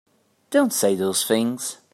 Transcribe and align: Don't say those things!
Don't 0.49 0.73
say 0.73 0.95
those 0.95 1.23
things! 1.27 1.77